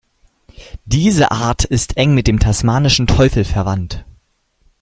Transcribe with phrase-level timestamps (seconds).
[0.85, 4.03] Diese Art ist eng mit dem Tasmanischen Teufel verwandt.